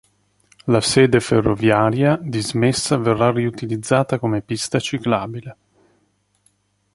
[0.65, 5.57] La sede ferroviaria dismessa verrà riutilizzata come pista ciclabile.